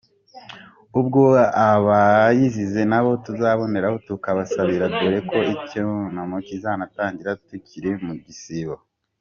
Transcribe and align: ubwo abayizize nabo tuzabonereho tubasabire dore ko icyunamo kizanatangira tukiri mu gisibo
ubwo 0.99 1.21
abayizize 1.71 2.81
nabo 2.91 3.11
tuzabonereho 3.25 3.95
tubasabire 4.07 4.85
dore 4.97 5.19
ko 5.29 5.37
icyunamo 5.55 6.35
kizanatangira 6.47 7.31
tukiri 7.47 7.91
mu 8.05 8.13
gisibo 8.23 8.75